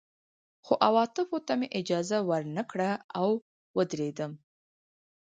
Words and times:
خو 0.65 0.73
عواطفو 0.87 1.37
ته 1.47 1.53
مې 1.59 1.67
اجازه 1.79 2.17
ور 2.29 2.43
نه 2.57 2.63
کړه 2.71 2.89
او 3.19 3.29
ودېردم 3.77 4.31